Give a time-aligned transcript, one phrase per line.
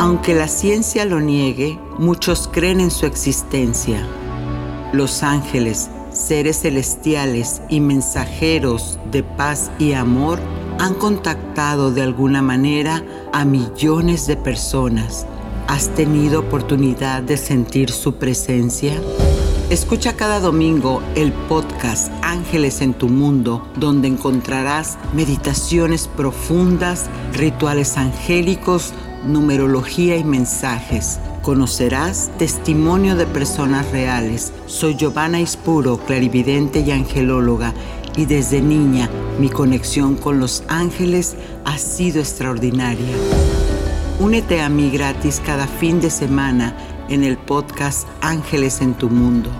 [0.00, 4.06] Aunque la ciencia lo niegue, muchos creen en su existencia.
[4.92, 10.38] Los ángeles, seres celestiales y mensajeros de paz y amor
[10.78, 13.02] han contactado de alguna manera
[13.32, 15.26] a millones de personas.
[15.66, 18.92] ¿Has tenido oportunidad de sentir su presencia?
[19.68, 28.94] Escucha cada domingo el podcast Ángeles en tu Mundo, donde encontrarás meditaciones profundas, rituales angélicos,
[29.24, 31.18] numerología y mensajes.
[31.42, 34.52] Conocerás testimonio de personas reales.
[34.66, 37.74] Soy Giovanna Ispuro, clarividente y angelóloga,
[38.16, 39.08] y desde niña
[39.38, 43.14] mi conexión con los ángeles ha sido extraordinaria.
[44.20, 46.76] Únete a mí gratis cada fin de semana
[47.08, 49.50] en el podcast Ángeles en tu Mundo.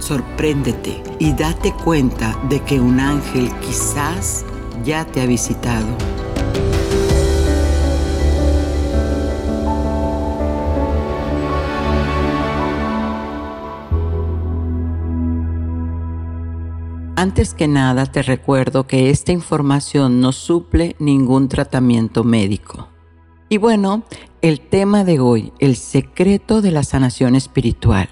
[0.00, 4.44] Sorpréndete y date cuenta de que un ángel quizás
[4.84, 5.86] ya te ha visitado.
[17.22, 22.88] Antes que nada te recuerdo que esta información no suple ningún tratamiento médico.
[23.48, 24.02] Y bueno,
[24.40, 28.08] el tema de hoy, el secreto de la sanación espiritual.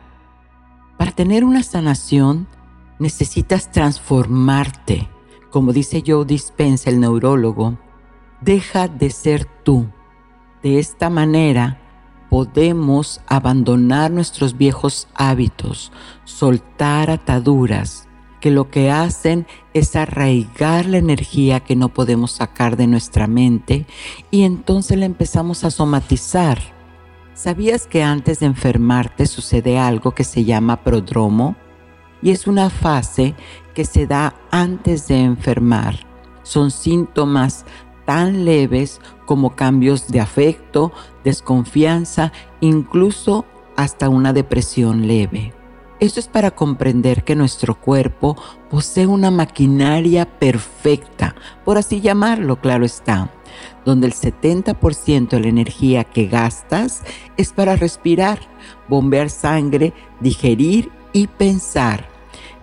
[0.97, 2.47] Para tener una sanación
[3.01, 5.09] necesitas transformarte.
[5.51, 7.81] Como dice Joe Dispensa, el neurólogo,
[8.41, 9.89] deja de ser tú.
[10.63, 11.81] De esta manera
[12.31, 15.91] podemos abandonar nuestros viejos hábitos,
[16.23, 18.07] soltar ataduras,
[18.41, 23.87] que lo que hacen es arraigar la energía que no podemos sacar de nuestra mente
[24.31, 26.59] y entonces la empezamos a somatizar.
[27.35, 31.57] ¿Sabías que antes de enfermarte sucede algo que se llama prodromo?
[32.23, 33.35] Y es una fase
[33.75, 36.07] que se da antes de enfermar.
[36.43, 37.65] Son síntomas
[38.05, 40.93] tan leves como cambios de afecto,
[41.25, 45.55] desconfianza, incluso hasta una depresión leve.
[46.01, 48.35] Esto es para comprender que nuestro cuerpo
[48.71, 53.31] posee una maquinaria perfecta, por así llamarlo, claro está,
[53.85, 57.03] donde el 70% de la energía que gastas
[57.37, 58.39] es para respirar,
[58.89, 62.09] bombear sangre, digerir y pensar.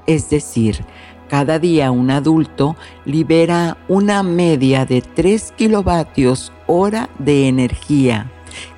[0.08, 0.84] Es decir,
[1.30, 2.76] cada día un adulto
[3.06, 8.32] libera una media de 3 kilovatios hora de energía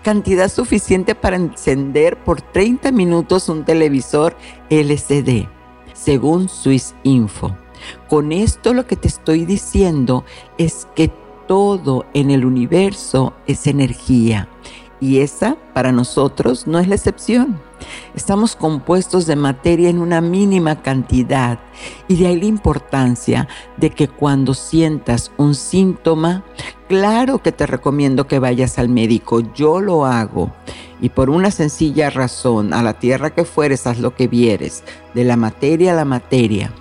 [0.04, 4.36] cantidad suficiente para encender por 30 minutos un televisor
[4.70, 5.48] LCD,
[5.94, 7.56] según Swiss Info.
[8.08, 10.26] Con esto lo que te estoy diciendo
[10.58, 11.12] es que
[11.48, 14.48] todo en el universo es energía
[15.00, 17.69] y esa para nosotros no es la excepción.
[18.16, 21.60] Estamos compuestos de materia en una mínima cantidad
[22.08, 23.48] y de ahí la importancia
[23.78, 26.44] de que cuando sientas un síntoma,
[26.88, 30.52] claro que te recomiendo que vayas al médico, yo lo hago.
[31.02, 35.24] Y por una sencilla razón, a la tierra que fueres, haz lo que vieres, de
[35.24, 36.74] la materia a la materia.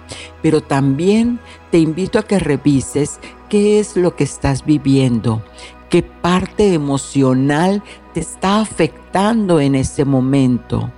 [0.43, 1.39] Pero también
[1.71, 5.43] te invito a que revises qué es lo que estás viviendo,
[5.89, 7.83] qué parte emocional
[8.19, 10.91] te está afectando en ese momento.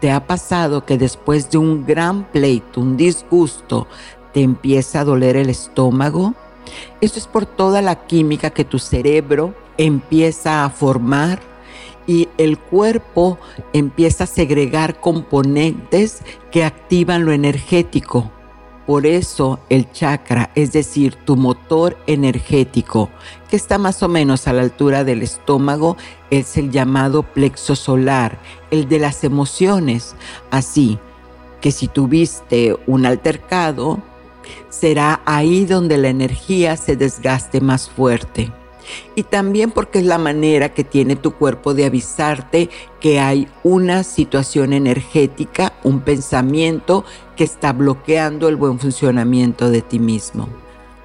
[0.00, 3.86] ¿Te ha pasado que después de un gran pleito, un disgusto,
[4.32, 6.32] te empieza a doler el estómago?
[7.02, 11.40] Esto es por toda la química que tu cerebro empieza a formar
[12.06, 13.38] y el cuerpo
[13.74, 18.30] empieza a segregar componentes que activan lo energético.
[18.86, 23.10] Por eso el chakra, es decir, tu motor energético,
[23.50, 25.96] que está más o menos a la altura del estómago,
[26.30, 28.38] es el llamado plexo solar,
[28.70, 30.14] el de las emociones.
[30.50, 30.98] Así
[31.60, 33.98] que si tuviste un altercado,
[34.68, 38.52] será ahí donde la energía se desgaste más fuerte
[39.14, 42.70] y también porque es la manera que tiene tu cuerpo de avisarte
[43.00, 47.04] que hay una situación energética, un pensamiento
[47.36, 50.48] que está bloqueando el buen funcionamiento de ti mismo.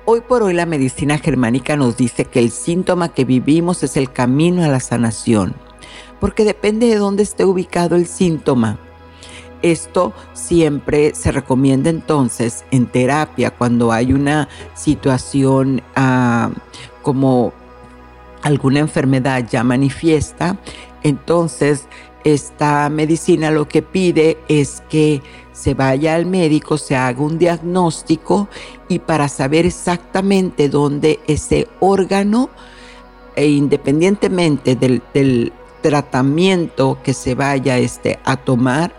[0.05, 4.11] Hoy por hoy la medicina germánica nos dice que el síntoma que vivimos es el
[4.11, 5.53] camino a la sanación,
[6.19, 8.79] porque depende de dónde esté ubicado el síntoma.
[9.61, 16.49] Esto siempre se recomienda entonces en terapia cuando hay una situación ah,
[17.03, 17.53] como
[18.41, 20.57] alguna enfermedad ya manifiesta,
[21.03, 21.87] entonces
[22.23, 25.21] esta medicina lo que pide es que
[25.53, 28.47] se vaya al médico, se haga un diagnóstico
[28.87, 32.49] y para saber exactamente dónde ese órgano,
[33.35, 38.93] e independientemente del, tratamiento que se vaya este, a tomar,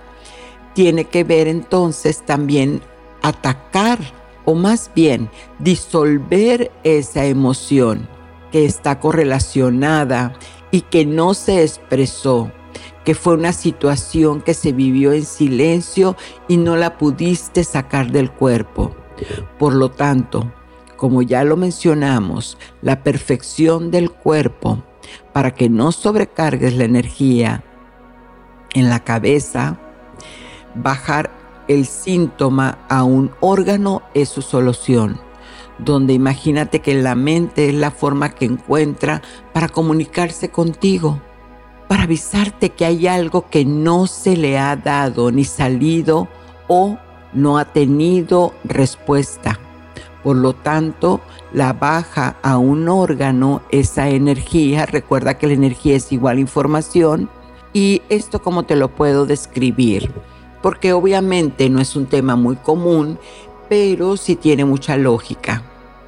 [0.75, 2.83] tiene que ver entonces también
[3.23, 4.01] atacar
[4.45, 5.31] o más bien
[5.61, 8.09] disolver esa emoción
[8.53, 10.35] que está correlacionada
[10.71, 12.53] y que no se expresó,
[13.05, 16.17] que fue una situación que se vivió en silencio
[16.47, 18.95] y no la pudiste sacar del cuerpo.
[19.59, 20.53] Por lo tanto,
[20.97, 24.83] como ya lo mencionamos, la perfección del cuerpo
[25.33, 27.65] para que no sobrecargues la energía
[28.75, 29.79] en la cabeza,
[30.75, 31.31] bajar
[31.69, 35.32] el síntoma a un órgano es su solución
[35.79, 39.23] donde imagínate que la mente es la forma que encuentra
[39.53, 41.21] para comunicarse contigo,
[41.89, 46.29] para avisarte que hay algo que no se le ha dado ni salido
[46.69, 46.99] o
[47.33, 49.59] no ha tenido respuesta.
[50.23, 51.21] Por lo tanto,
[51.53, 57.29] la baja a un órgano esa energía, recuerda que la energía es igual información,
[57.73, 60.13] y esto como te lo puedo describir,
[60.63, 63.19] porque obviamente no es un tema muy común,
[63.73, 65.63] pero sí tiene mucha lógica.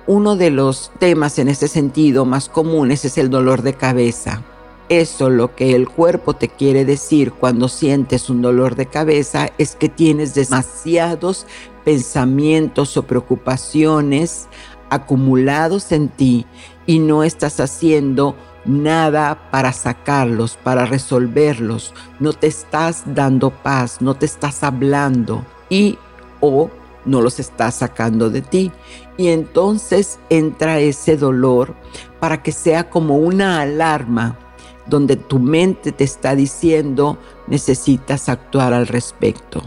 [0.07, 4.43] Uno de los temas en ese sentido más comunes es el dolor de cabeza.
[4.91, 9.77] Eso lo que el cuerpo te quiere decir cuando sientes un dolor de cabeza es
[9.77, 11.47] que tienes demasiados
[11.87, 14.47] pensamientos o preocupaciones
[14.91, 16.45] acumulados en ti
[16.85, 21.95] y no estás haciendo nada para sacarlos, para resolverlos.
[22.21, 25.97] No te estás dando paz, no te estás hablando y
[26.41, 26.69] o
[27.05, 28.73] no los estás sacando de ti.
[29.17, 31.75] Y entonces entra ese dolor
[32.21, 34.39] para que sea como una alarma
[34.87, 39.63] donde tu mente te está diciendo necesitas actuar al respecto.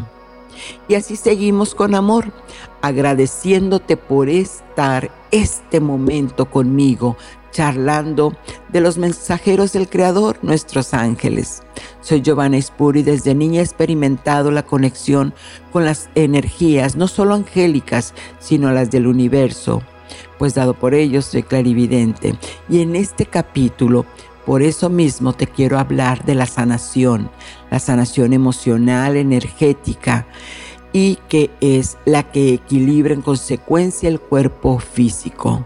[0.88, 2.32] Y así seguimos con amor,
[2.82, 7.18] agradeciéndote por estar este momento conmigo,
[7.52, 8.36] charlando
[8.70, 11.64] de los mensajeros del Creador, nuestros ángeles.
[12.02, 15.34] Soy Giovanna Spuri, desde niña he experimentado la conexión
[15.72, 19.82] con las energías, no solo angélicas, sino las del universo,
[20.38, 22.36] pues dado por ellos soy clarividente.
[22.70, 24.06] Y en este capítulo,
[24.46, 27.30] por eso mismo te quiero hablar de la sanación,
[27.70, 30.26] la sanación emocional, energética,
[30.94, 35.66] y que es la que equilibra en consecuencia el cuerpo físico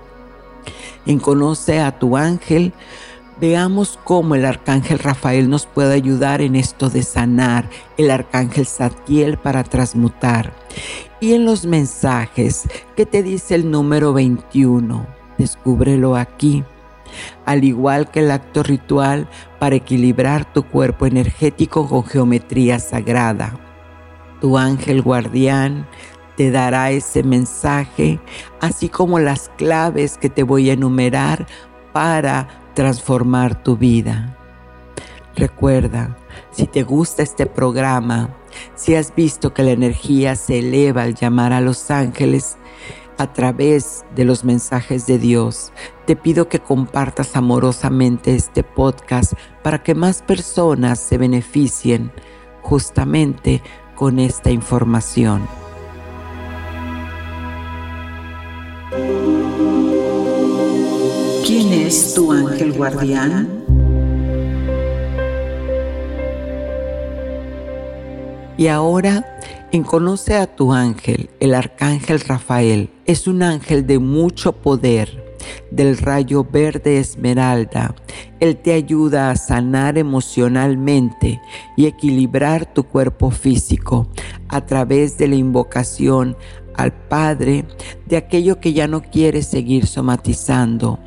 [1.06, 2.74] en Conoce a tu ángel,
[3.40, 9.38] veamos cómo el arcángel Rafael nos puede ayudar en esto de sanar, el arcángel Satiel
[9.38, 10.54] para transmutar.
[11.20, 15.06] Y en los mensajes, ¿qué te dice el número 21?
[15.38, 16.64] Descúbrelo aquí.
[17.46, 19.28] Al igual que el acto ritual
[19.60, 23.60] para equilibrar tu cuerpo energético con geometría sagrada.
[24.40, 25.88] Tu ángel guardián
[26.36, 28.20] te dará ese mensaje,
[28.60, 31.48] así como las claves que te voy a enumerar
[31.94, 34.38] para transformar tu vida.
[35.36, 36.18] Recuerda,
[36.52, 38.30] si te gusta este programa,
[38.76, 42.58] si has visto que la energía se eleva al llamar a los ángeles
[43.18, 45.72] a través de los mensajes de Dios,
[46.06, 49.34] te pido que compartas amorosamente este podcast
[49.64, 52.12] para que más personas se beneficien
[52.62, 53.62] justamente
[53.96, 55.48] con esta información.
[61.46, 63.62] ¿Quién es tu ángel guardián?
[68.58, 69.40] Y ahora,
[69.72, 75.34] en Conoce a tu ángel, el arcángel Rafael es un ángel de mucho poder,
[75.72, 77.96] del rayo verde esmeralda.
[78.40, 81.42] Él te ayuda a sanar emocionalmente
[81.76, 84.08] y equilibrar tu cuerpo físico
[84.48, 86.38] a través de la invocación
[86.76, 87.66] al Padre
[88.06, 91.00] de aquello que ya no quieres seguir somatizando.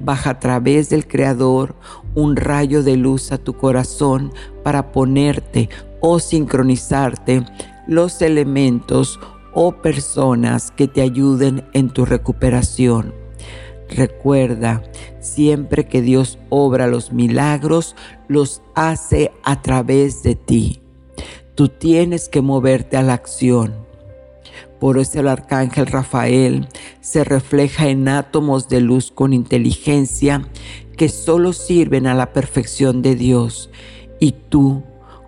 [0.00, 1.74] Baja a través del Creador
[2.14, 4.32] un rayo de luz a tu corazón
[4.62, 5.68] para ponerte
[6.00, 7.44] o sincronizarte
[7.86, 9.18] los elementos
[9.54, 13.14] o personas que te ayuden en tu recuperación.
[13.88, 14.82] Recuerda,
[15.20, 17.94] siempre que Dios obra los milagros,
[18.28, 20.82] los hace a través de ti.
[21.54, 23.85] Tú tienes que moverte a la acción
[24.78, 26.68] por eso el arcángel Rafael
[27.00, 30.46] se refleja en átomos de luz con inteligencia
[30.96, 33.70] que solo sirven a la perfección de Dios.
[34.20, 34.82] Y tú,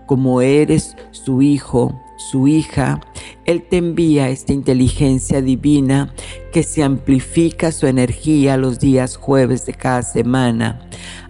[0.06, 3.00] como eres su hijo, su hija,
[3.44, 6.12] Él te envía esta inteligencia divina
[6.52, 10.88] que se amplifica su energía los días jueves de cada semana.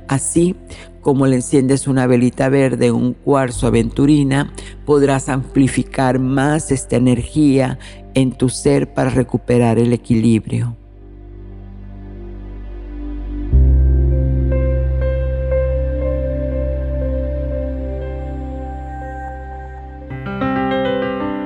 [0.09, 0.57] Así
[1.01, 4.53] como le enciendes una velita verde, un cuarzo aventurina,
[4.85, 7.79] podrás amplificar más esta energía
[8.15, 10.77] en tu ser para recuperar el equilibrio.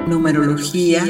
[0.09, 1.03] Numerología.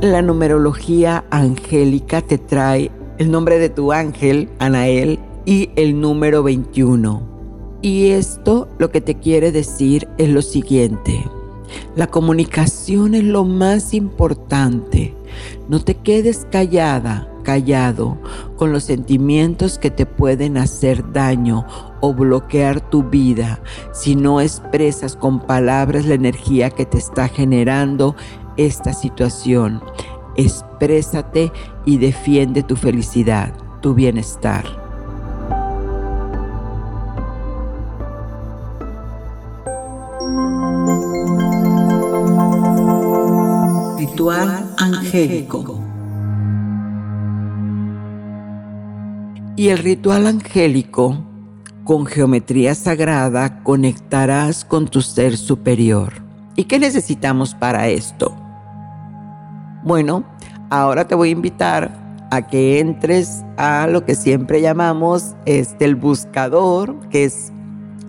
[0.00, 7.22] La numerología angélica te trae el nombre de tu ángel, Anael, y el número 21.
[7.82, 11.24] Y esto lo que te quiere decir es lo siguiente.
[11.96, 15.14] La comunicación es lo más importante.
[15.68, 18.18] No te quedes callada, callado,
[18.56, 21.66] con los sentimientos que te pueden hacer daño
[22.00, 28.14] o bloquear tu vida si no expresas con palabras la energía que te está generando
[28.56, 29.82] esta situación.
[30.36, 31.52] Exprésate
[31.86, 34.79] y defiende tu felicidad, tu bienestar.
[44.10, 45.80] Ritual angélico.
[49.56, 51.16] Y el ritual angélico,
[51.84, 56.12] con geometría sagrada, conectarás con tu ser superior.
[56.56, 58.34] ¿Y qué necesitamos para esto?
[59.84, 60.24] Bueno,
[60.70, 65.94] ahora te voy a invitar a que entres a lo que siempre llamamos este, el
[65.94, 67.52] buscador, que es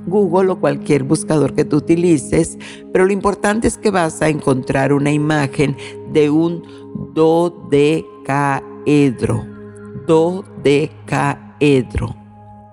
[0.08, 2.58] Google o cualquier buscador que tú utilices,
[2.92, 5.78] pero lo importante es que vas a encontrar una imagen
[6.12, 6.64] de un
[7.14, 8.66] dodecaedro,
[10.08, 12.16] dodecaedro,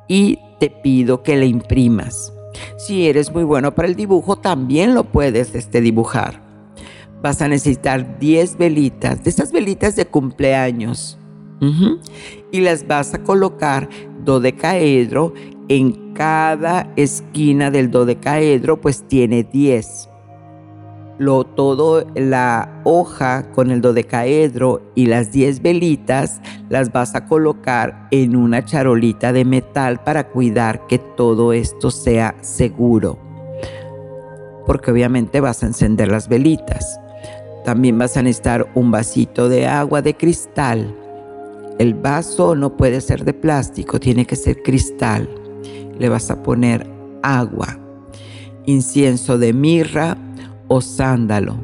[0.08, 2.32] y te pido que le imprimas.
[2.76, 6.42] Si eres muy bueno para el dibujo, también lo puedes este, dibujar.
[7.22, 11.18] Vas a necesitar 10 velitas, de esas velitas de cumpleaños.
[12.52, 13.88] Y las vas a colocar
[14.24, 15.34] dodecaedro
[15.68, 20.08] en cada esquina del dodecaedro pues tiene 10.
[21.18, 28.08] Lo todo la hoja con el dodecaedro y las 10 velitas las vas a colocar
[28.10, 33.18] en una charolita de metal para cuidar que todo esto sea seguro.
[34.64, 37.00] Porque obviamente vas a encender las velitas.
[37.64, 40.94] También vas a necesitar un vasito de agua de cristal.
[41.78, 45.28] El vaso no puede ser de plástico, tiene que ser cristal
[45.98, 46.88] le vas a poner
[47.22, 47.78] agua,
[48.66, 50.16] incienso de mirra
[50.68, 51.56] o sándalo.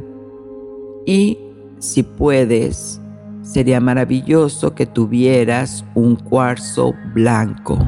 [1.06, 1.38] Y
[1.78, 3.00] si puedes,
[3.42, 7.78] sería maravilloso que tuvieras un cuarzo blanco.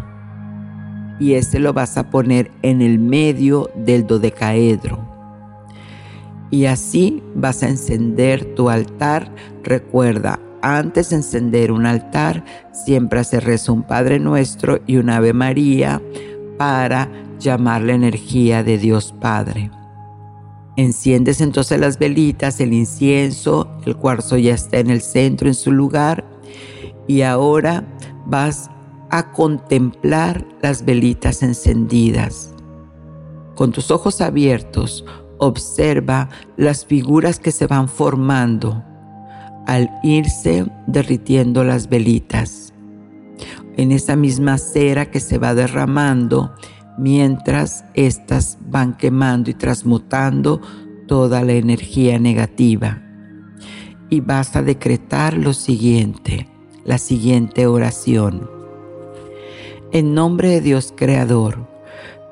[1.18, 4.98] Y ese lo vas a poner en el medio del dodecaedro.
[6.50, 9.34] Y así vas a encender tu altar.
[9.64, 15.32] Recuerda, antes de encender un altar, siempre se reza un Padre Nuestro y un Ave
[15.32, 16.02] María
[16.56, 17.08] para
[17.38, 19.70] llamar la energía de Dios Padre.
[20.76, 25.72] Enciendes entonces las velitas, el incienso, el cuarzo ya está en el centro, en su
[25.72, 26.24] lugar,
[27.06, 27.84] y ahora
[28.26, 28.70] vas
[29.10, 32.54] a contemplar las velitas encendidas.
[33.54, 35.04] Con tus ojos abiertos,
[35.38, 38.82] observa las figuras que se van formando
[39.66, 42.65] al irse derritiendo las velitas
[43.76, 46.54] en esa misma cera que se va derramando
[46.98, 50.60] mientras éstas van quemando y transmutando
[51.06, 53.02] toda la energía negativa.
[54.08, 56.48] Y vas a decretar lo siguiente,
[56.84, 58.48] la siguiente oración.
[59.92, 61.68] En nombre de Dios Creador,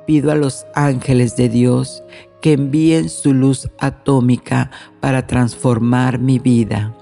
[0.07, 2.03] pido a los ángeles de Dios
[2.41, 4.71] que envíen su luz atómica
[5.01, 6.95] para transformar mi vida,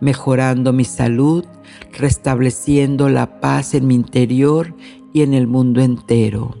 [0.00, 1.44] mejorando mi salud
[1.92, 4.74] restableciendo la paz en mi interior
[5.12, 6.56] y en el mundo entero,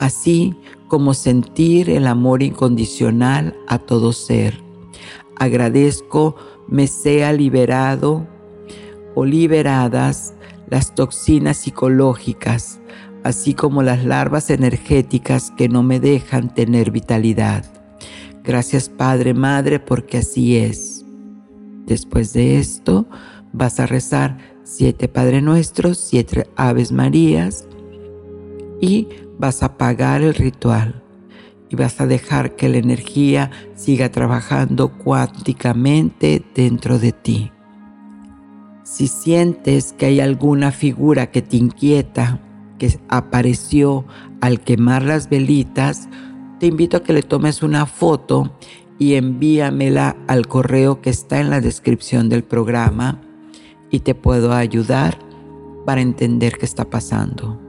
[0.00, 0.54] así
[0.88, 4.62] como sentir el amor incondicional a todo ser.
[5.36, 6.36] Agradezco
[6.68, 8.26] me sea liberado
[9.14, 10.34] o liberadas
[10.68, 12.80] las toxinas psicológicas,
[13.22, 17.64] así como las larvas energéticas que no me dejan tener vitalidad.
[18.42, 21.04] Gracias Padre, Madre, porque así es.
[21.86, 23.06] Después de esto,
[23.54, 27.66] vas a rezar siete Padre Nuestros, siete Aves Marías
[28.80, 29.08] y
[29.38, 31.02] vas a apagar el ritual
[31.70, 37.52] y vas a dejar que la energía siga trabajando cuánticamente dentro de ti.
[38.82, 42.40] Si sientes que hay alguna figura que te inquieta,
[42.78, 44.04] que apareció
[44.40, 46.08] al quemar las velitas,
[46.58, 48.52] te invito a que le tomes una foto
[48.98, 53.20] y envíamela al correo que está en la descripción del programa
[53.94, 55.16] y te puedo ayudar
[55.86, 57.60] para entender qué está pasando.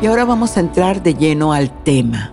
[0.00, 2.32] Y ahora vamos a entrar de lleno al tema,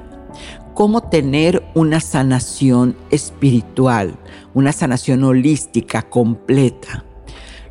[0.74, 4.18] cómo tener una sanación espiritual,
[4.54, 7.04] una sanación holística completa.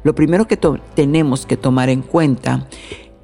[0.02, 0.58] Lo primero que
[0.94, 2.66] tenemos que tomar en cuenta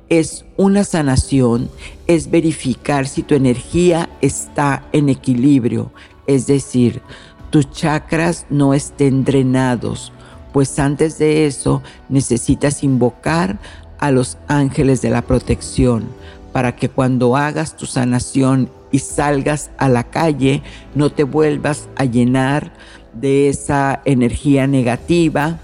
[0.08, 1.70] es una sanación,
[2.06, 5.92] es verificar si tu energía está en equilibrio,
[6.26, 7.02] es decir,
[7.50, 10.12] tus chakras no estén drenados,
[10.52, 13.58] pues antes de eso necesitas invocar
[13.98, 16.04] a los ángeles de la protección
[16.52, 20.62] para que cuando hagas tu sanación y salgas a la calle
[20.94, 22.72] no te vuelvas a llenar
[23.12, 25.58] de esa energía negativa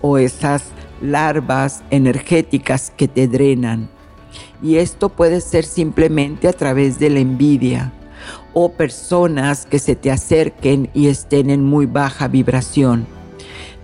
[0.00, 0.64] o esas
[1.00, 3.88] larvas energéticas que te drenan.
[4.62, 7.92] Y esto puede ser simplemente a través de la envidia
[8.52, 13.06] o personas que se te acerquen y estén en muy baja vibración.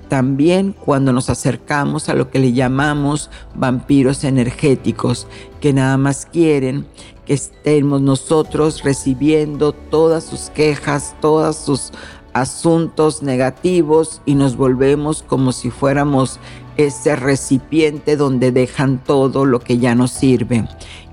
[0.08, 5.26] También cuando nos acercamos a lo que le llamamos vampiros energéticos,
[5.60, 6.86] que nada más quieren
[7.24, 11.92] que estemos nosotros recibiendo todas sus quejas, todos sus
[12.40, 16.38] asuntos negativos y nos volvemos como si fuéramos
[16.76, 20.68] ese recipiente donde dejan todo lo que ya no sirve.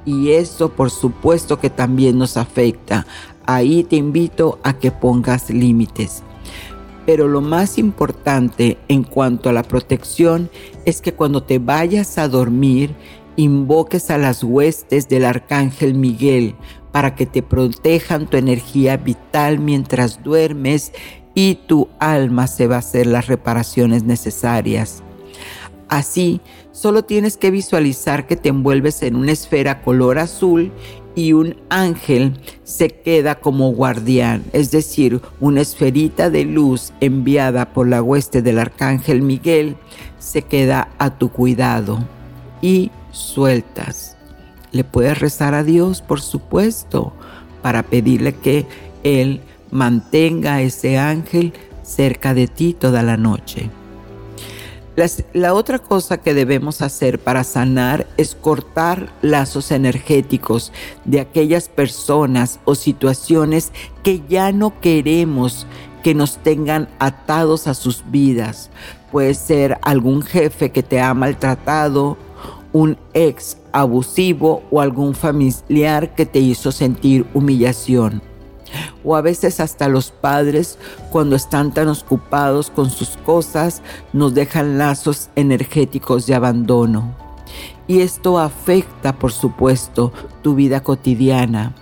[0.05, 3.05] Y eso por supuesto que también nos afecta.
[3.45, 6.23] Ahí te invito a que pongas límites.
[7.05, 10.49] Pero lo más importante en cuanto a la protección
[10.85, 12.95] es que cuando te vayas a dormir,
[13.35, 16.55] invoques a las huestes del arcángel Miguel
[16.93, 20.93] para que te protejan tu energía vital mientras duermes
[21.33, 25.01] y tu alma se va a hacer las reparaciones necesarias.
[25.89, 26.39] Así,
[26.71, 30.71] solo tienes que visualizar que te envuelves en una esfera color azul
[31.15, 37.87] y un ángel se queda como guardián, es decir, una esferita de luz enviada por
[37.87, 39.77] la hueste del arcángel Miguel
[40.19, 42.07] se queda a tu cuidado
[42.61, 44.12] y sueltas.
[44.73, 47.13] Le puedes rezar a Dios, por supuesto,
[47.61, 48.65] para pedirle que
[49.03, 49.39] Él
[49.71, 51.53] mantenga a ese ángel
[51.83, 53.69] cerca de ti toda la noche
[55.33, 60.71] la otra cosa que debemos hacer para sanar es cortar lazos energéticos
[61.03, 63.71] de aquellas personas o situaciones
[64.03, 65.65] que ya no queremos
[66.03, 68.69] que nos tengan atados a sus vidas.
[69.11, 72.17] Puede ser algún jefe que te ha maltratado,
[72.73, 78.21] un ex abusivo o algún familiar que te hizo sentir humillación
[79.03, 80.77] o a veces hasta los padres
[81.11, 83.81] cuando están tan ocupados con sus cosas
[84.11, 87.15] nos dejan lazos energéticos de abandono.
[87.87, 91.75] Y esto afecta, por supuesto, tu vida cotidiana.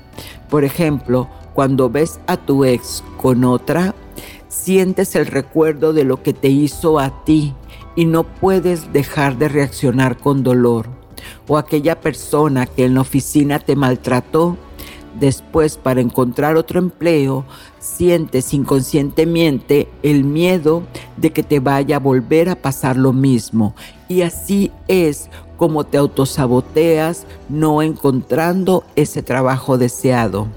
[0.50, 3.94] Por ejemplo, cuando ves a tu ex con otra,
[4.48, 7.54] sientes el recuerdo de lo que te hizo a ti
[7.96, 10.88] y no puedes dejar de reaccionar con dolor.
[11.48, 14.58] O aquella persona que en la oficina te maltrató
[15.20, 17.44] Después, para encontrar otro empleo,
[17.80, 20.84] sientes inconscientemente el miedo
[21.18, 23.76] de que te vaya a volver a pasar lo mismo.
[24.08, 30.48] Y así es como te autosaboteas no encontrando ese trabajo deseado.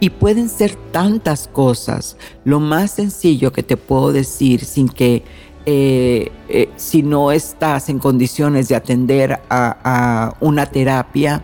[0.00, 2.16] Y pueden ser tantas cosas.
[2.44, 5.22] Lo más sencillo que te puedo decir sin que
[5.66, 11.42] eh, eh, si no estás en condiciones de atender a una terapia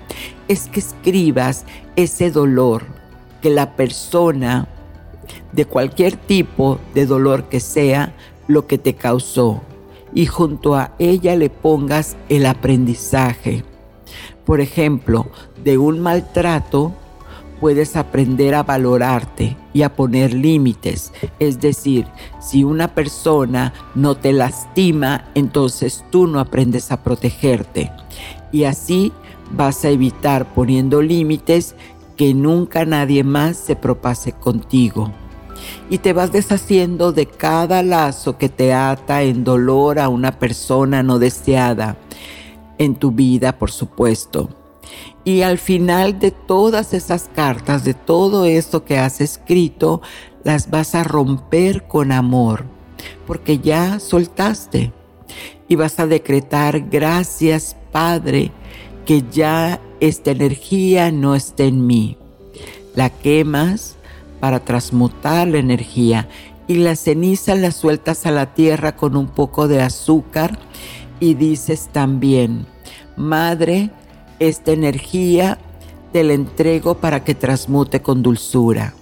[0.49, 2.87] es que escribas ese dolor
[3.41, 4.67] que la persona,
[5.53, 8.15] de cualquier tipo de dolor que sea,
[8.49, 9.63] lo que te causó,
[10.15, 13.65] y junto a ella le pongas el aprendizaje.
[14.45, 15.27] Por ejemplo,
[15.63, 16.93] de un maltrato
[17.61, 21.13] puedes aprender a valorarte y a poner límites.
[21.39, 22.07] Es decir,
[22.41, 27.91] si una persona no te lastima, entonces tú no aprendes a protegerte.
[28.53, 29.13] Y así
[29.51, 31.75] vas a evitar poniendo límites
[32.17, 35.13] que nunca nadie más se propase contigo.
[35.91, 41.03] Y te vas deshaciendo de cada lazo que te ata en dolor a una persona
[41.03, 41.97] no deseada
[42.79, 44.58] en tu vida, por supuesto.
[45.25, 50.01] Y al final de todas esas cartas, de todo esto que has escrito,
[50.45, 52.65] las vas a romper con amor,
[53.27, 54.93] porque ya soltaste.
[55.69, 58.53] Y vas a decretar, gracias Padre,
[59.05, 62.17] que ya esta energía no esté en mí.
[62.95, 63.97] La quemas
[64.41, 66.29] para transmutar la energía
[66.67, 70.59] y la ceniza la sueltas a la tierra con un poco de azúcar
[71.21, 72.67] y dices también,
[73.17, 73.91] Madre,
[74.39, 75.59] esta energía
[76.13, 78.95] te la entrego para que transmute con dulzura.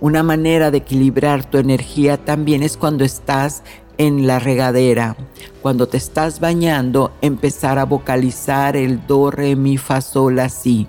[0.00, 3.62] Una manera de equilibrar tu energía también es cuando estás
[3.96, 5.16] en la regadera.
[5.62, 10.86] Cuando te estás bañando, empezar a vocalizar el do, re, mi, fa, sol, así.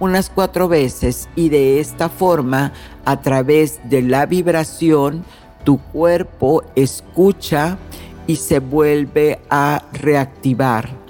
[0.00, 2.72] Unas cuatro veces y de esta forma,
[3.04, 5.24] a través de la vibración,
[5.64, 7.78] tu cuerpo escucha
[8.26, 11.01] y se vuelve a reactivar.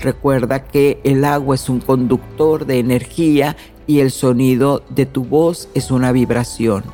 [0.00, 5.68] Recuerda que el agua es un conductor de energía y el sonido de tu voz
[5.74, 6.84] es una vibración.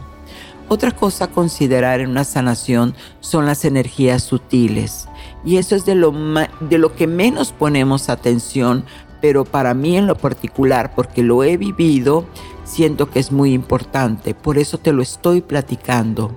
[0.68, 5.08] Otra cosa a considerar en una sanación son las energías sutiles.
[5.44, 6.12] Y eso es de lo,
[6.60, 8.84] de lo que menos ponemos atención,
[9.20, 12.26] pero para mí en lo particular, porque lo he vivido,
[12.64, 14.34] siento que es muy importante.
[14.34, 16.36] Por eso te lo estoy platicando.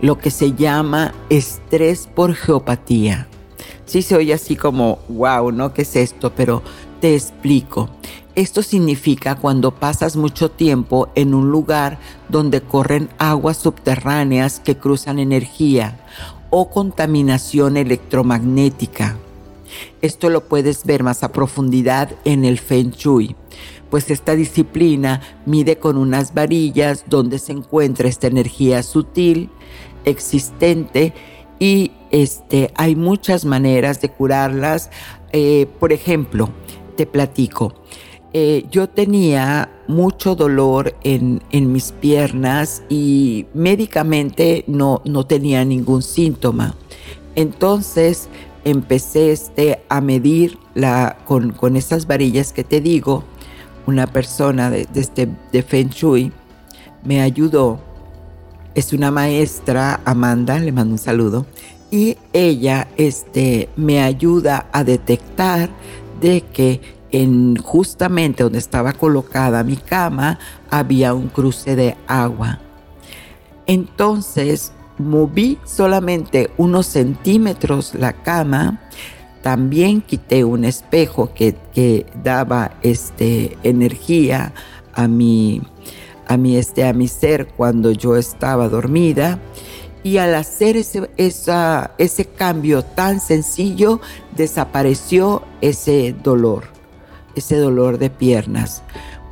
[0.00, 3.28] Lo que se llama estrés por geopatía.
[3.92, 5.74] Sí se oye así como, wow, ¿no?
[5.74, 6.32] ¿Qué es esto?
[6.34, 6.62] Pero
[7.02, 7.90] te explico.
[8.34, 11.98] Esto significa cuando pasas mucho tiempo en un lugar
[12.30, 16.00] donde corren aguas subterráneas que cruzan energía
[16.48, 19.18] o contaminación electromagnética.
[20.00, 23.36] Esto lo puedes ver más a profundidad en el Feng Shui,
[23.90, 29.50] pues esta disciplina mide con unas varillas donde se encuentra esta energía sutil,
[30.06, 31.12] existente
[31.58, 34.90] y este, hay muchas maneras de curarlas.
[35.32, 36.50] Eh, por ejemplo,
[36.96, 37.74] te platico.
[38.34, 46.74] Eh, yo tenía mucho dolor en, mis piernas y médicamente no, no tenía ningún síntoma.
[47.34, 48.28] Entonces
[48.64, 50.58] empecé este, a medir
[51.26, 53.24] con, con esas varillas que te digo.
[53.86, 56.32] Una persona de, de, este, de Feng Shui
[57.04, 57.80] me ayudó.
[58.74, 61.44] Es una maestra, Amanda, le mando un saludo.
[61.92, 65.68] Y ella este, me ayuda a detectar
[66.22, 70.38] de que en justamente donde estaba colocada mi cama
[70.70, 72.60] había un cruce de agua.
[73.66, 78.80] Entonces moví solamente unos centímetros la cama,
[79.42, 84.54] también quité un espejo que, daba este, energía
[84.94, 85.60] a mi,
[86.26, 89.38] a, mi, este, a mi ser cuando yo estaba dormida.
[90.04, 94.00] Y al hacer ese, ese cambio tan sencillo,
[94.36, 96.72] desapareció ese dolor
[97.34, 98.82] ese dolor de piernas,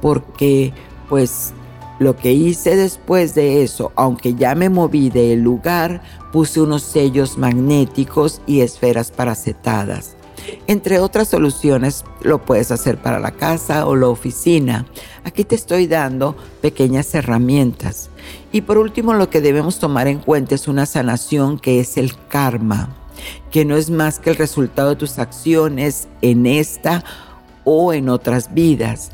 [0.01, 0.73] porque
[1.09, 1.53] pues
[2.01, 7.37] lo que hice después de eso, aunque ya me moví del lugar, puse unos sellos
[7.37, 10.17] magnéticos y esferas paracetadas.
[10.67, 14.87] Entre otras soluciones, lo puedes hacer para la casa o la oficina.
[15.25, 18.09] Aquí te estoy dando pequeñas herramientas.
[18.51, 22.15] Y por último, lo que debemos tomar en cuenta es una sanación que es el
[22.29, 22.97] karma,
[23.51, 27.05] que no es más que el resultado de tus acciones en esta
[27.65, 29.13] o en otras vidas.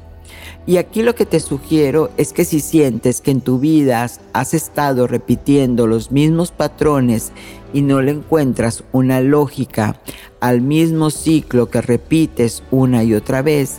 [0.66, 4.55] Y aquí lo que te sugiero es que si sientes que en tu vida has
[4.55, 7.31] estado repitiendo los mismos patrones
[7.72, 10.00] y no le encuentras una lógica
[10.40, 13.79] al mismo ciclo que repites una y otra vez,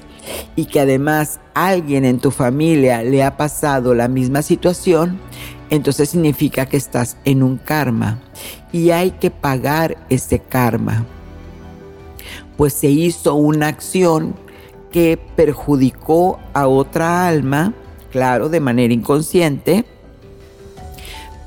[0.56, 5.20] y que además alguien en tu familia le ha pasado la misma situación,
[5.70, 8.20] entonces significa que estás en un karma
[8.72, 11.06] y hay que pagar ese karma.
[12.56, 14.36] Pues se hizo una acción
[14.92, 17.74] que perjudicó a otra alma,
[18.12, 19.86] claro, de manera inconsciente,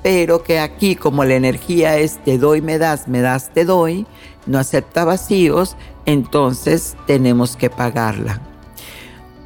[0.03, 4.07] pero que aquí como la energía es te doy, me das, me das, te doy,
[4.47, 5.77] no acepta vacíos,
[6.07, 8.41] entonces tenemos que pagarla.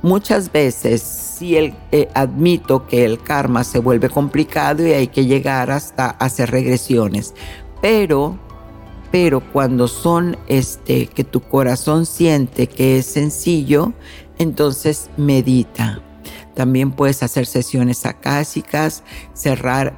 [0.03, 5.27] Muchas veces sí el, eh, admito que el karma se vuelve complicado y hay que
[5.27, 7.35] llegar hasta hacer regresiones,
[7.81, 8.39] pero
[9.15, 13.93] pero cuando son este que tu corazón siente que es sencillo,
[14.39, 16.03] entonces medita.
[16.57, 19.05] También puedes hacer sesiones acásicas,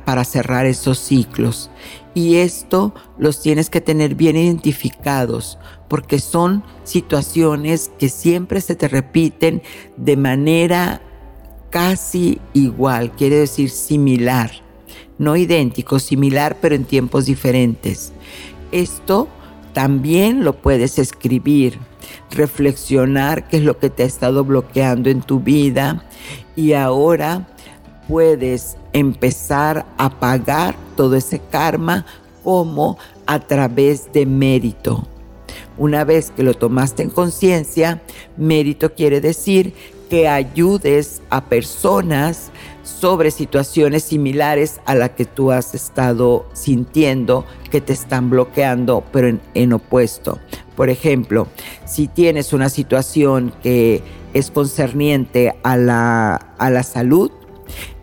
[0.05, 1.71] para cerrar esos ciclos.
[2.13, 8.87] Y esto los tienes que tener bien identificados porque son situaciones que siempre se te
[8.87, 9.63] repiten
[9.97, 11.01] de manera
[11.71, 14.51] casi igual, quiere decir similar,
[15.17, 18.13] no idéntico, similar, pero en tiempos diferentes.
[18.73, 19.29] Esto
[19.73, 21.79] también lo puedes escribir,
[22.31, 26.05] reflexionar qué es lo que te ha estado bloqueando en tu vida
[26.55, 27.47] y ahora
[28.09, 32.07] puedes empezar a pagar todo ese karma
[32.43, 35.07] como a través de mérito.
[35.79, 38.01] Una vez que lo tomaste en conciencia,
[38.37, 39.75] mérito quiere decir
[40.09, 42.51] que ayudes a personas
[42.99, 49.39] sobre situaciones similares a la que tú has estado sintiendo que te están bloqueando, pero
[49.55, 50.39] en, opuesto.
[50.77, 51.47] Por ejemplo,
[51.85, 57.31] si tienes una situación que es concerniente a la, a la salud,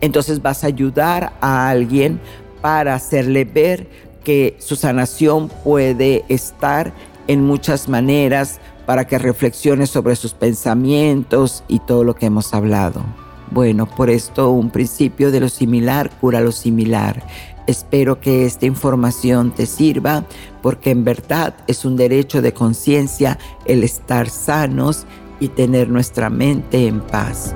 [0.00, 2.20] entonces vas a ayudar a alguien
[2.60, 3.88] para hacerle ver
[4.22, 6.92] que su sanación puede estar
[7.26, 13.23] en muchas maneras para que reflexione sobre sus pensamientos y todo lo que hemos hablado.
[13.50, 17.22] Bueno, por esto un principio de lo similar cura lo similar.
[17.66, 20.24] Espero que esta información te sirva
[20.62, 25.06] porque en verdad es un derecho de conciencia el estar sanos
[25.40, 27.54] y tener nuestra mente en paz.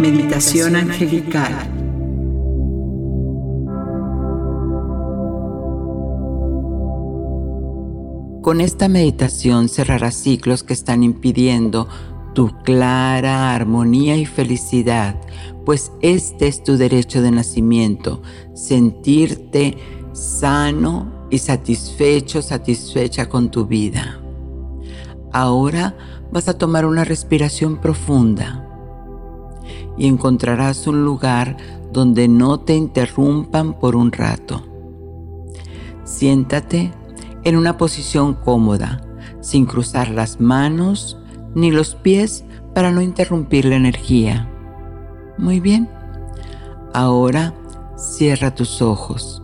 [0.00, 1.77] Meditación angelical.
[8.48, 11.86] Con esta meditación cerrarás ciclos que están impidiendo
[12.32, 15.20] tu clara armonía y felicidad,
[15.66, 18.22] pues este es tu derecho de nacimiento,
[18.54, 19.76] sentirte
[20.14, 24.18] sano y satisfecho, satisfecha con tu vida.
[25.30, 25.98] Ahora
[26.32, 28.66] vas a tomar una respiración profunda
[29.98, 31.58] y encontrarás un lugar
[31.92, 34.62] donde no te interrumpan por un rato.
[36.04, 36.92] Siéntate
[37.44, 39.00] en una posición cómoda,
[39.40, 41.18] sin cruzar las manos
[41.54, 44.48] ni los pies para no interrumpir la energía.
[45.38, 45.88] Muy bien.
[46.92, 47.54] Ahora
[47.96, 49.42] cierra tus ojos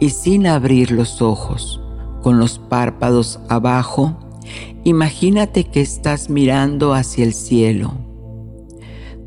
[0.00, 1.80] y sin abrir los ojos,
[2.22, 4.16] con los párpados abajo,
[4.82, 7.94] imagínate que estás mirando hacia el cielo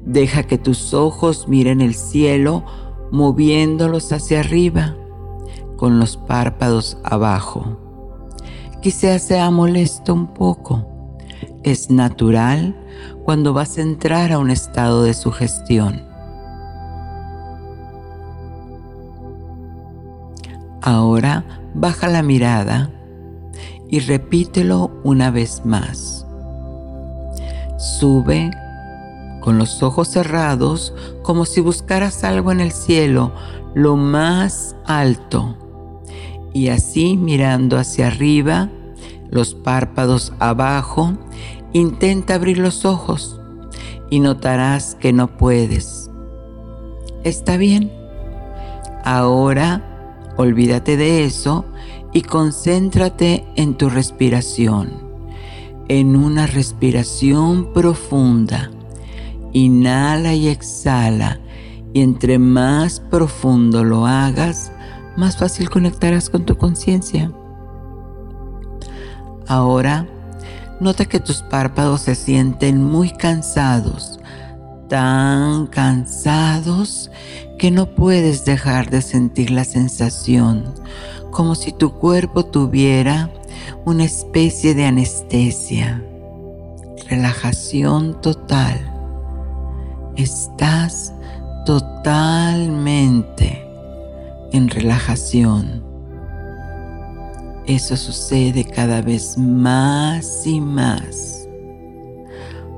[0.07, 2.63] Deja que tus ojos miren el cielo
[3.11, 4.95] moviéndolos hacia arriba
[5.77, 7.77] con los párpados abajo.
[8.81, 10.85] Quizás sea molesto un poco.
[11.63, 12.75] Es natural
[13.23, 16.01] cuando vas a entrar a un estado de sugestión.
[20.81, 22.91] Ahora baja la mirada
[23.89, 26.25] y repítelo una vez más.
[27.77, 28.51] Sube
[29.41, 33.33] con los ojos cerrados como si buscaras algo en el cielo,
[33.75, 35.66] lo más alto.
[36.57, 38.71] Y así mirando hacia arriba,
[39.29, 41.13] los párpados abajo,
[41.71, 43.39] intenta abrir los ojos
[44.09, 46.09] y notarás que no puedes.
[47.23, 47.91] Está bien.
[49.03, 51.63] Ahora olvídate de eso
[52.11, 54.89] y concéntrate en tu respiración,
[55.89, 58.71] en una respiración profunda
[59.53, 61.39] Inhala y exhala.
[61.93, 64.71] Y entre más profundo lo hagas,
[65.17, 67.31] más fácil conectarás con tu conciencia.
[69.47, 70.07] Ahora,
[70.79, 74.19] nota que tus párpados se sienten muy cansados,
[74.87, 77.11] tan cansados
[77.59, 80.73] que no puedes dejar de sentir la sensación,
[81.31, 83.29] como si tu cuerpo tuviera
[83.83, 86.01] una especie de anestesia,
[87.09, 88.93] relajación total
[90.17, 91.13] estás
[91.65, 93.66] totalmente
[94.51, 95.83] en relajación.
[97.65, 101.47] Eso sucede cada vez más y más,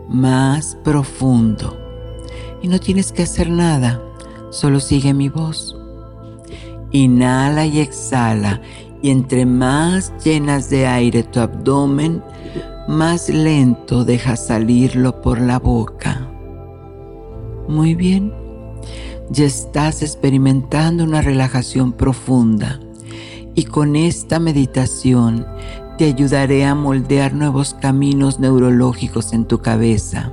[0.08, 1.78] más profundo.
[2.62, 4.02] Y no tienes que hacer nada,
[4.50, 5.76] solo sigue mi voz.
[6.92, 8.62] Inhala y exhala
[9.02, 12.24] y entre más llenas de aire tu abdomen,
[12.88, 16.28] más lento dejas salirlo por la boca.
[17.68, 18.34] Muy bien,
[19.30, 22.80] ya estás experimentando una relajación profunda.
[23.56, 25.46] Y con esta meditación
[25.98, 30.32] te ayudaré a moldear nuevos caminos neurológicos en tu cabeza.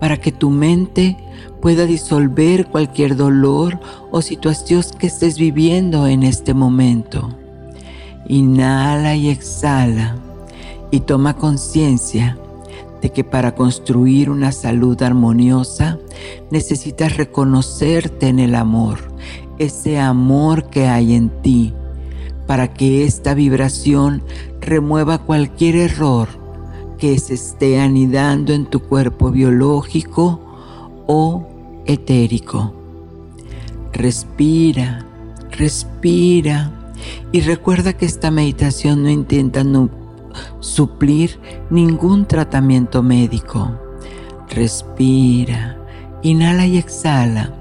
[0.00, 1.16] Para que tu mente
[1.60, 3.78] pueda disolver cualquier dolor
[4.10, 7.30] o situación que estés viviendo en este momento.
[8.28, 10.16] Inhala y exhala.
[10.90, 12.36] Y toma conciencia
[13.02, 15.98] de que para construir una salud armoniosa
[16.50, 18.98] necesitas reconocerte en el amor,
[19.58, 21.74] ese amor que hay en ti,
[22.46, 24.22] para que esta vibración
[24.60, 26.28] remueva cualquier error
[26.96, 30.40] que se esté anidando en tu cuerpo biológico
[31.08, 31.48] o
[31.84, 32.72] etérico.
[33.92, 35.04] Respira,
[35.50, 36.70] respira
[37.32, 39.64] y recuerda que esta meditación no intenta
[40.60, 41.38] suplir
[41.70, 43.72] ningún tratamiento médico.
[44.48, 45.78] Respira,
[46.22, 47.54] inhala y exhala.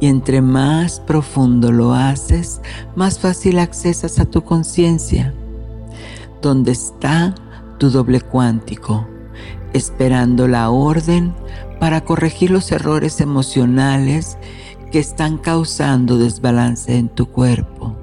[0.00, 2.60] Y entre más profundo lo haces,
[2.94, 5.34] más fácil accesas a tu conciencia,
[6.40, 7.34] donde está
[7.78, 9.06] tu doble cuántico,
[9.72, 11.34] esperando la orden
[11.80, 14.38] para corregir los errores emocionales
[14.90, 17.96] que están causando desbalance en tu cuerpo.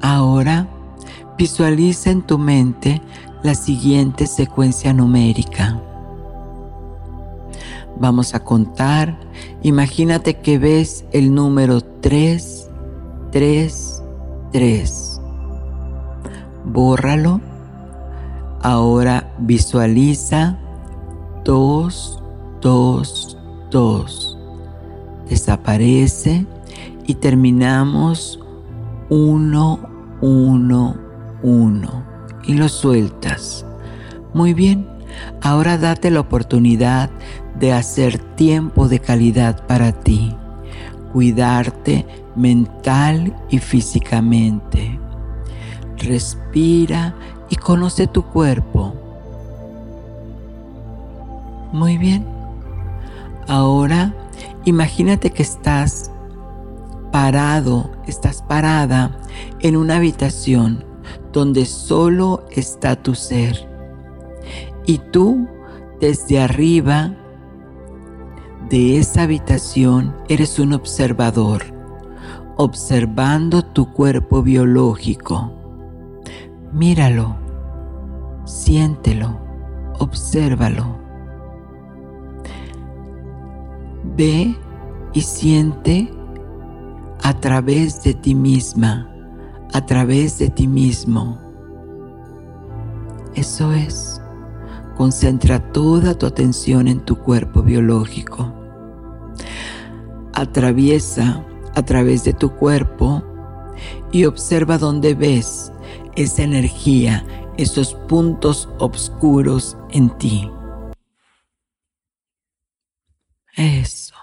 [0.00, 0.68] Ahora
[1.36, 3.02] Visualiza en tu mente
[3.42, 5.80] la siguiente secuencia numérica.
[7.98, 9.18] Vamos a contar.
[9.62, 12.70] Imagínate que ves el número 3,
[13.32, 14.02] 3,
[14.52, 15.20] 3.
[16.64, 17.40] bórralo.
[18.62, 20.58] Ahora visualiza
[21.44, 22.22] 2,
[22.60, 23.38] 2,
[23.70, 24.38] 2.
[25.28, 26.46] Desaparece
[27.06, 28.40] y terminamos
[29.10, 29.80] 1,
[30.22, 31.03] 1,
[31.44, 32.04] 1.
[32.46, 33.64] Y lo sueltas.
[34.32, 34.88] Muy bien,
[35.42, 37.10] ahora date la oportunidad
[37.60, 40.34] de hacer tiempo de calidad para ti,
[41.12, 42.04] cuidarte
[42.34, 44.98] mental y físicamente.
[45.98, 47.14] Respira
[47.48, 48.94] y conoce tu cuerpo.
[51.72, 52.26] Muy bien.
[53.46, 54.14] Ahora
[54.64, 56.10] imagínate que estás
[57.12, 59.18] parado, estás parada
[59.60, 60.93] en una habitación
[61.34, 63.68] donde solo está tu ser.
[64.86, 65.48] Y tú
[66.00, 67.12] desde arriba
[68.70, 71.64] de esa habitación eres un observador,
[72.56, 75.52] observando tu cuerpo biológico.
[76.72, 77.36] Míralo,
[78.44, 79.36] siéntelo,
[79.98, 80.98] obsérvalo.
[84.16, 84.54] Ve
[85.12, 86.12] y siente
[87.22, 89.13] a través de ti misma,
[89.74, 91.40] a través de ti mismo.
[93.34, 94.20] Eso es.
[94.96, 98.54] Concentra toda tu atención en tu cuerpo biológico.
[100.32, 103.24] Atraviesa a través de tu cuerpo
[104.12, 105.72] y observa dónde ves
[106.14, 110.48] esa energía, esos puntos oscuros en ti.
[113.56, 114.13] Eso.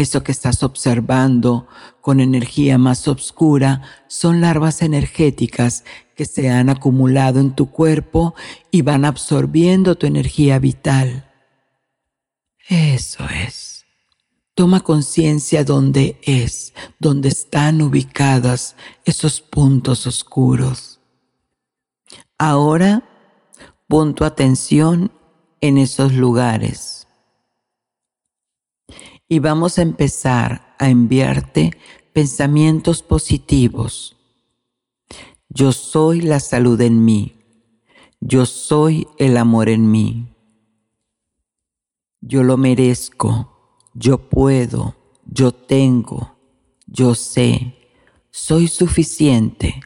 [0.00, 1.68] Eso que estás observando
[2.00, 5.84] con energía más oscura son larvas energéticas
[6.16, 8.34] que se han acumulado en tu cuerpo
[8.70, 11.30] y van absorbiendo tu energía vital.
[12.66, 13.84] Eso es.
[14.54, 20.98] Toma conciencia dónde es, dónde están ubicadas esos puntos oscuros.
[22.38, 23.02] Ahora
[23.86, 25.12] pon tu atención
[25.60, 26.99] en esos lugares.
[29.30, 31.70] Y vamos a empezar a enviarte
[32.12, 34.20] pensamientos positivos
[35.52, 37.34] yo soy la salud en mí.
[38.20, 40.28] Yo soy el amor en mí.
[42.20, 43.82] Yo lo merezco.
[43.92, 44.94] Yo puedo.
[45.26, 46.36] Yo tengo.
[46.86, 47.74] Yo sé.
[48.30, 49.80] Soy suficiente.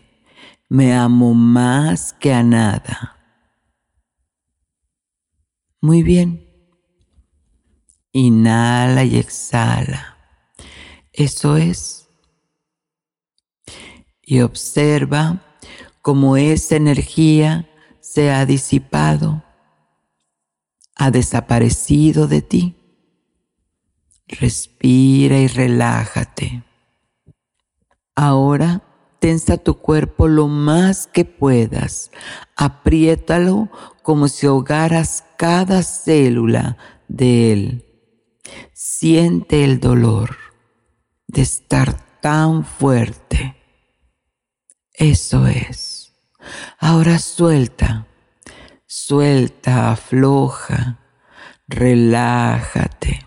[0.68, 3.16] Me amo más que a nada.
[5.80, 6.43] Muy bien.
[8.16, 10.16] Inhala y exhala.
[11.12, 12.08] Eso es.
[14.22, 15.42] Y observa
[16.00, 17.68] como esa energía
[18.00, 19.42] se ha disipado,
[20.94, 22.76] ha desaparecido de ti.
[24.28, 26.62] Respira y relájate.
[28.14, 28.84] Ahora
[29.18, 32.12] tensa tu cuerpo lo más que puedas.
[32.54, 33.70] Apriétalo
[34.04, 36.76] como si ahogaras cada célula
[37.08, 37.83] de él.
[38.72, 40.36] Siente el dolor
[41.26, 43.56] de estar tan fuerte.
[44.92, 46.12] Eso es.
[46.78, 48.06] Ahora suelta,
[48.86, 51.00] suelta, afloja,
[51.66, 53.26] relájate.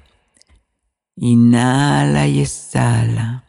[1.15, 3.43] Inhala y exhala.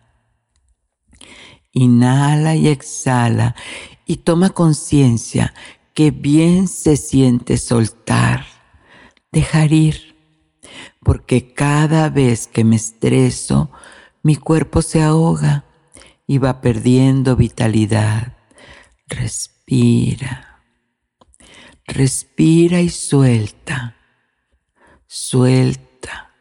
[1.73, 3.55] Inhala y exhala
[4.07, 5.55] y toma conciencia
[5.93, 8.47] que bien se siente soltar,
[9.31, 10.08] dejar ir,
[11.09, 13.71] porque cada vez que me estreso,
[14.23, 15.65] mi cuerpo se ahoga
[16.27, 18.37] y va perdiendo vitalidad.
[19.07, 20.61] Respira.
[21.87, 23.97] Respira y suelta.
[25.07, 26.35] Suelta.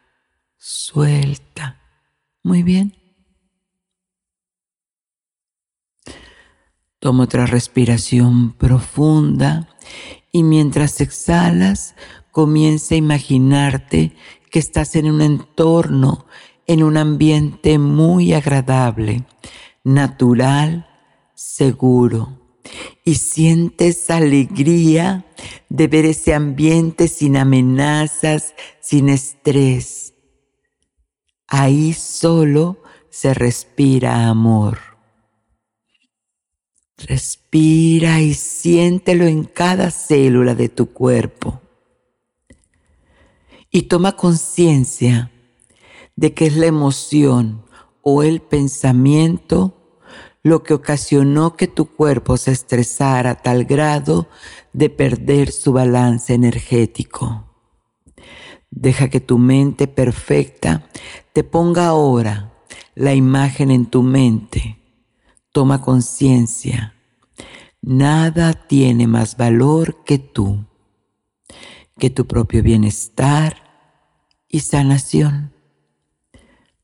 [0.58, 1.80] Suelta.
[2.42, 2.94] Muy bien.
[6.98, 9.66] Toma otra respiración profunda
[10.30, 11.94] y mientras exhalas
[12.32, 14.14] comienza a imaginarte
[14.58, 16.26] estás en un entorno,
[16.66, 19.24] en un ambiente muy agradable,
[19.84, 20.86] natural,
[21.34, 22.38] seguro
[23.04, 25.24] y sientes alegría
[25.68, 30.14] de ver ese ambiente sin amenazas, sin estrés.
[31.46, 34.78] Ahí solo se respira amor.
[36.98, 41.62] Respira y siéntelo en cada célula de tu cuerpo.
[43.70, 45.30] Y toma conciencia
[46.16, 47.64] de que es la emoción
[48.02, 49.74] o el pensamiento
[50.42, 54.28] lo que ocasionó que tu cuerpo se estresara a tal grado
[54.72, 57.44] de perder su balance energético.
[58.70, 60.88] Deja que tu mente perfecta
[61.32, 62.54] te ponga ahora
[62.94, 64.78] la imagen en tu mente.
[65.52, 66.94] Toma conciencia.
[67.80, 70.66] Nada tiene más valor que tú,
[71.98, 73.56] que tu propio bienestar
[74.48, 75.52] y sanación.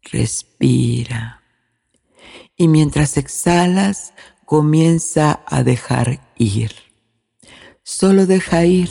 [0.02, 1.42] Respira.
[2.56, 4.12] Y mientras exhalas,
[4.44, 6.72] comienza a dejar ir.
[7.82, 8.90] Solo deja ir.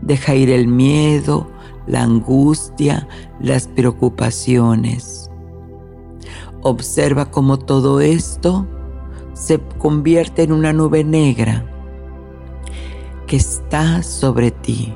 [0.00, 1.50] Deja ir el miedo,
[1.86, 3.06] la angustia,
[3.40, 5.30] las preocupaciones.
[6.62, 8.66] Observa cómo todo esto
[9.34, 11.69] se convierte en una nube negra
[13.30, 14.92] que está sobre ti.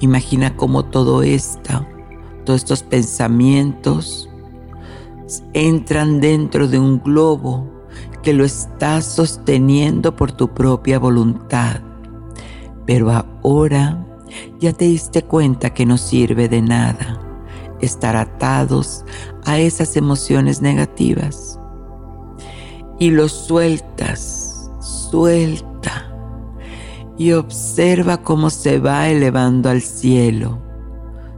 [0.00, 1.86] Imagina cómo todo esto,
[2.44, 4.28] todos estos pensamientos
[5.52, 7.70] entran dentro de un globo
[8.24, 11.80] que lo está sosteniendo por tu propia voluntad.
[12.86, 14.04] Pero ahora
[14.58, 17.20] ya te diste cuenta que no sirve de nada
[17.80, 19.04] estar atados
[19.44, 21.60] a esas emociones negativas.
[22.98, 25.75] Y lo sueltas, suelta.
[27.18, 30.62] Y observa cómo se va elevando al cielo,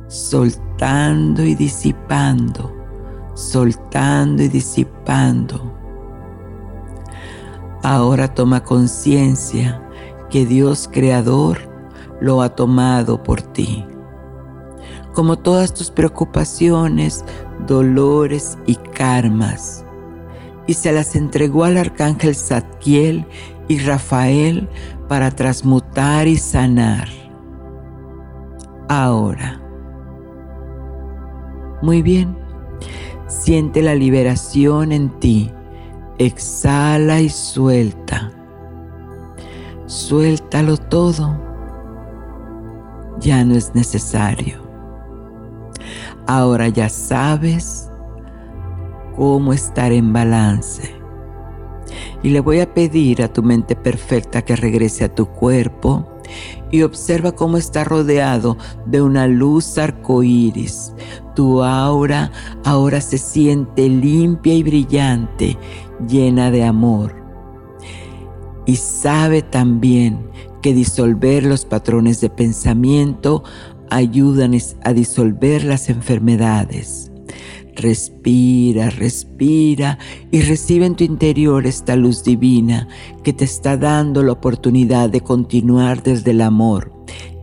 [0.08, 2.74] soltando y disipando,
[3.34, 5.78] soltando y disipando.
[7.82, 9.82] Ahora toma conciencia
[10.30, 11.58] que Dios Creador
[12.20, 13.86] lo ha tomado por ti.
[15.14, 17.24] Como todas tus preocupaciones,
[17.66, 19.84] dolores y karmas.
[20.66, 23.26] Y se las entregó al arcángel Zadkiel
[23.68, 24.68] y Rafael
[25.08, 27.08] para transmutar y sanar.
[28.88, 29.60] Ahora.
[31.82, 32.36] Muy bien.
[33.26, 35.52] Siente la liberación en ti.
[36.18, 38.32] Exhala y suelta.
[39.86, 41.48] Suéltalo todo
[43.20, 44.62] ya no es necesario.
[46.26, 47.90] Ahora ya sabes
[49.16, 50.94] cómo estar en balance.
[52.22, 56.06] Y le voy a pedir a tu mente perfecta que regrese a tu cuerpo
[56.70, 58.56] y observa cómo está rodeado
[58.86, 60.92] de una luz arcoíris.
[61.34, 62.30] Tu aura
[62.64, 65.56] ahora se siente limpia y brillante,
[66.08, 67.14] llena de amor.
[68.66, 70.28] Y sabe también
[70.60, 73.44] que disolver los patrones de pensamiento
[73.90, 74.54] ayudan
[74.84, 77.07] a disolver las enfermedades.
[77.78, 79.98] Respira, respira
[80.30, 82.88] y recibe en tu interior esta luz divina
[83.22, 86.92] que te está dando la oportunidad de continuar desde el amor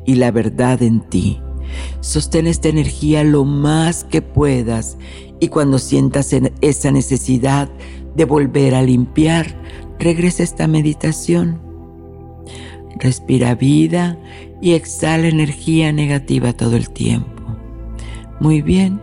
[0.06, 1.40] y la verdad en ti.
[2.02, 4.98] Sostén esta energía lo más que puedas
[5.40, 7.70] y cuando sientas esa necesidad
[8.16, 9.56] de volver a limpiar,
[10.00, 11.66] regresa esta meditación
[12.98, 14.18] Respira vida
[14.62, 17.44] y exhala energía negativa todo el tiempo.
[18.40, 19.02] Muy bien,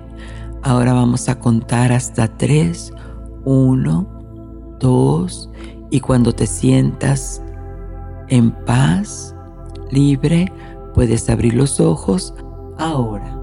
[0.62, 2.92] ahora vamos a contar hasta tres.
[3.44, 4.06] Uno,
[4.78, 5.50] dos,
[5.90, 7.42] y cuando te sientas
[8.28, 9.34] en paz,
[9.90, 10.52] libre,
[10.94, 12.34] puedes abrir los ojos
[12.78, 13.41] ahora.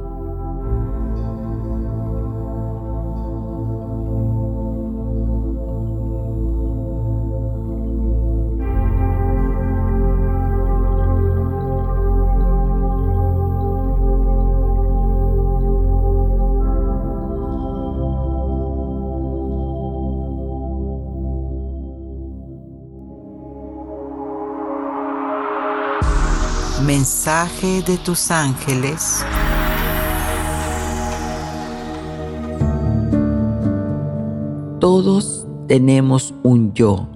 [26.90, 29.24] Mensaje de tus ángeles.
[34.80, 37.08] Todos tenemos un yo,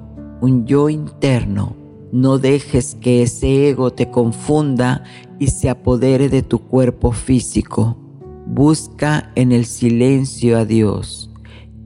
[0.42, 1.76] un yo interno.
[2.12, 5.06] No dejes que ese ego te confunda
[5.40, 7.98] y se apodere de tu cuerpo físico.
[8.46, 11.32] Busca en el silencio a Dios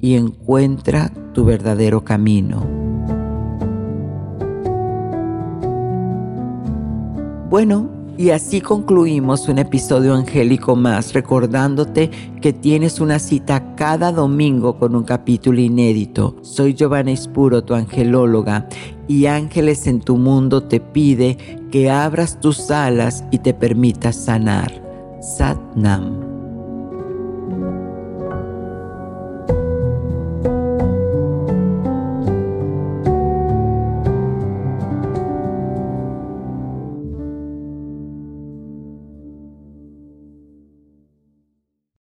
[0.02, 2.87] y encuentra tu verdadero camino.
[7.50, 14.78] Bueno, y así concluimos un episodio angélico más, recordándote que tienes una cita cada domingo
[14.78, 16.36] con un capítulo inédito.
[16.42, 18.68] Soy Giovanna Espuro, tu angelóloga,
[19.08, 21.38] y Ángeles en tu Mundo te pide
[21.72, 24.84] que abras tus alas y te permitas sanar.
[25.22, 26.27] Sat Nam.